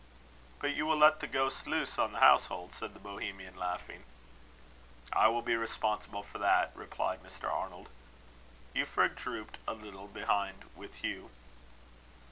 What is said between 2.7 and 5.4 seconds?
said the Bohemian, laughing. "I